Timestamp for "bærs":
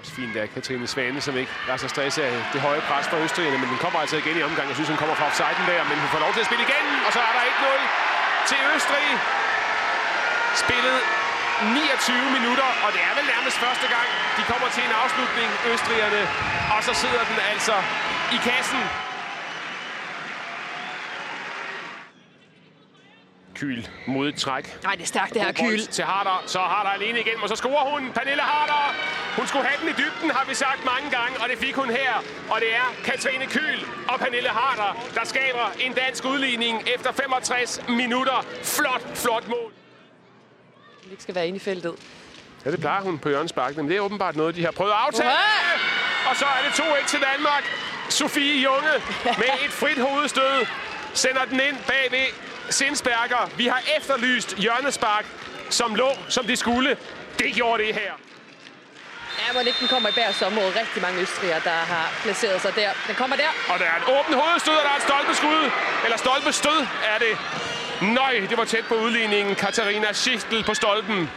60.12-60.42